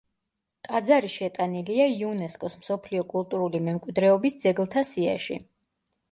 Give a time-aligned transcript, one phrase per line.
[0.67, 5.39] ტაძარი შეტანილია იუნესკოს მსოფლიო კულტურული მემკვიდრეობის ძეგლთა სიაში.